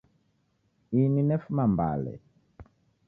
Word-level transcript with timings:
Ini 1.01 1.21
nefuma 1.27 1.63
Mbale. 1.73 2.13